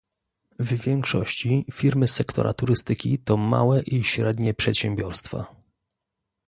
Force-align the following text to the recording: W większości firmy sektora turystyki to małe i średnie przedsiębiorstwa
W 0.59 0.73
większości 0.73 1.65
firmy 1.73 2.07
sektora 2.07 2.53
turystyki 2.53 3.19
to 3.19 3.37
małe 3.37 3.81
i 3.81 4.03
średnie 4.03 4.53
przedsiębiorstwa 4.53 5.55